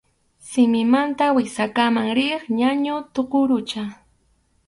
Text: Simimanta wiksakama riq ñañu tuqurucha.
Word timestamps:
Simimanta 0.49 1.25
wiksakama 1.35 2.03
riq 2.17 2.41
ñañu 2.59 2.95
tuqurucha. 3.13 3.83